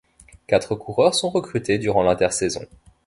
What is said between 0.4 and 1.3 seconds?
Quatre coureurs sont